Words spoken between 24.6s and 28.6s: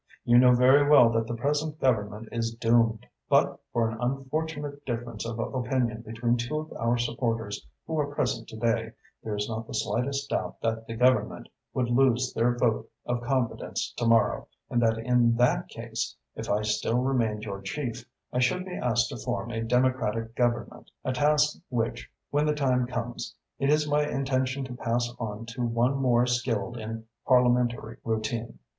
to pass on to one more skilled in Parliamentary routine.